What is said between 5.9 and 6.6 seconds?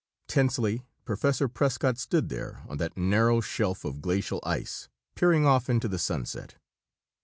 sunset.